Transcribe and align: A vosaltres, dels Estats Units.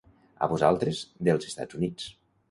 A 0.45 0.47
vosaltres, 0.53 1.01
dels 1.27 1.49
Estats 1.51 1.77
Units. 1.81 2.09